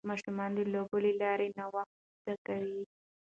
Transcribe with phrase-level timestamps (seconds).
[0.09, 2.83] ماشومان د لوبو له لارې نوښت زده کوي.